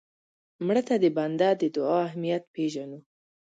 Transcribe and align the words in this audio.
مړه 0.65 0.81
ته 0.87 0.95
د 1.03 1.05
بنده 1.17 1.49
د 1.61 1.63
دعا 1.75 1.97
اهمیت 2.07 2.43
پېژنو 2.53 2.99